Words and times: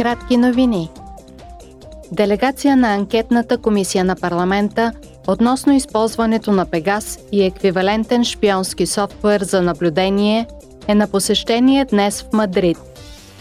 кратки 0.00 0.36
новини. 0.36 0.90
Делегация 2.12 2.76
на 2.76 2.94
анкетната 2.94 3.58
комисия 3.58 4.04
на 4.04 4.16
парламента 4.16 4.92
относно 5.28 5.72
използването 5.72 6.52
на 6.52 6.66
Пегас 6.66 7.18
и 7.32 7.44
еквивалентен 7.44 8.24
шпионски 8.24 8.86
софтуер 8.86 9.40
за 9.40 9.62
наблюдение 9.62 10.46
е 10.88 10.94
на 10.94 11.08
посещение 11.08 11.84
днес 11.84 12.22
в 12.22 12.32
Мадрид. 12.32 12.78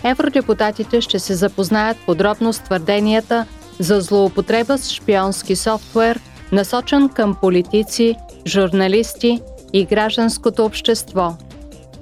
Евродепутатите 0.03 1.01
ще 1.01 1.19
се 1.19 1.35
запознаят 1.35 1.97
подробно 2.05 2.53
с 2.53 2.59
твърденията 2.59 3.45
за 3.79 4.01
злоупотреба 4.01 4.77
с 4.77 4.91
шпионски 4.91 5.55
софтуер, 5.55 6.19
насочен 6.51 7.09
към 7.09 7.35
политици, 7.41 8.15
журналисти 8.47 9.41
и 9.73 9.85
гражданското 9.85 10.65
общество. 10.65 11.33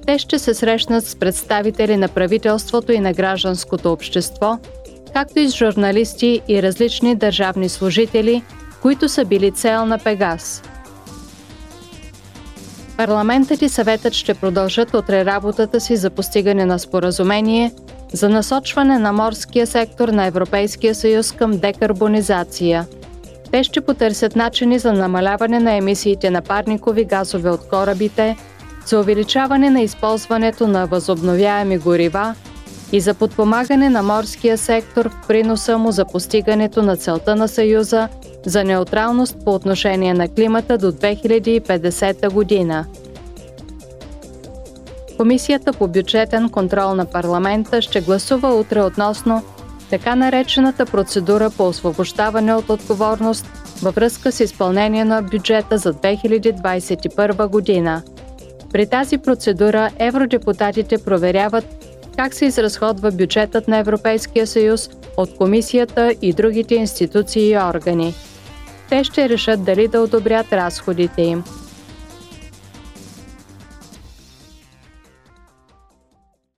Те 0.08 0.18
ще 0.18 0.38
се 0.38 0.54
срещнат 0.54 1.06
с 1.06 1.16
представители 1.16 1.96
на 1.96 2.08
правителството 2.08 2.92
и 2.92 3.00
на 3.00 3.12
гражданското 3.12 3.92
общество, 3.92 4.58
както 5.12 5.38
и 5.38 5.48
с 5.48 5.56
журналисти 5.56 6.40
и 6.48 6.62
различни 6.62 7.14
държавни 7.14 7.68
служители, 7.68 8.42
които 8.82 9.08
са 9.08 9.24
били 9.24 9.50
цел 9.50 9.86
на 9.86 9.98
Пегас. 9.98 10.62
Парламентът 12.96 13.62
и 13.62 13.68
съветът 13.68 14.12
ще 14.12 14.34
продължат 14.34 14.94
утре 14.94 15.24
работата 15.24 15.80
си 15.80 15.96
за 15.96 16.10
постигане 16.10 16.66
на 16.66 16.78
споразумение 16.78 17.72
за 18.12 18.28
насочване 18.28 18.98
на 18.98 19.12
морския 19.12 19.66
сектор 19.66 20.08
на 20.08 20.26
Европейския 20.26 20.94
съюз 20.94 21.32
към 21.32 21.58
декарбонизация. 21.58 22.86
Те 23.50 23.64
ще 23.64 23.80
потърсят 23.80 24.36
начини 24.36 24.78
за 24.78 24.92
намаляване 24.92 25.60
на 25.60 25.72
емисиите 25.72 26.30
на 26.30 26.42
парникови 26.42 27.04
газове 27.04 27.50
от 27.50 27.68
корабите, 27.68 28.36
за 28.88 29.00
увеличаване 29.00 29.70
на 29.70 29.80
използването 29.80 30.66
на 30.66 30.86
възобновяеми 30.86 31.78
горива 31.78 32.34
и 32.92 33.00
за 33.00 33.14
подпомагане 33.14 33.88
на 33.88 34.02
морския 34.02 34.58
сектор 34.58 35.08
в 35.08 35.26
приноса 35.28 35.78
му 35.78 35.92
за 35.92 36.04
постигането 36.04 36.82
на 36.82 36.96
целта 36.96 37.36
на 37.36 37.48
Съюза 37.48 38.08
за 38.46 38.64
неутралност 38.64 39.36
по 39.44 39.54
отношение 39.54 40.14
на 40.14 40.28
климата 40.28 40.78
до 40.78 40.92
2050 40.92 42.32
година. 42.32 42.86
Комисията 45.18 45.72
по 45.72 45.88
бюджетен 45.88 46.48
контрол 46.48 46.94
на 46.94 47.04
парламента 47.04 47.82
ще 47.82 48.00
гласува 48.00 48.54
утре 48.54 48.82
относно 48.82 49.42
така 49.90 50.14
наречената 50.14 50.86
процедура 50.86 51.50
по 51.50 51.68
освобождаване 51.68 52.54
от 52.54 52.70
отговорност 52.70 53.46
във 53.82 53.94
връзка 53.94 54.32
с 54.32 54.40
изпълнение 54.40 55.04
на 55.04 55.22
бюджета 55.22 55.78
за 55.78 55.94
2021 55.94 57.48
година. 57.48 58.02
При 58.72 58.86
тази 58.86 59.18
процедура 59.18 59.90
евродепутатите 59.98 60.98
проверяват 60.98 61.64
как 62.16 62.34
се 62.34 62.44
изразходва 62.44 63.10
бюджетът 63.10 63.68
на 63.68 63.76
Европейския 63.76 64.46
съюз 64.46 64.90
от 65.16 65.36
комисията 65.36 66.14
и 66.22 66.32
другите 66.32 66.74
институции 66.74 67.50
и 67.50 67.58
органи. 67.58 68.14
Те 68.88 69.04
ще 69.04 69.28
решат 69.28 69.64
дали 69.64 69.88
да 69.88 70.00
одобрят 70.00 70.52
разходите 70.52 71.22
им– 71.22 71.44